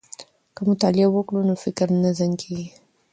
که 0.55 0.61
مطالعه 0.69 1.07
وکړو 1.11 1.41
نو 1.49 1.53
فکر 1.63 1.87
نه 2.03 2.09
زنګ 2.17 2.33
کیږي. 2.41 2.67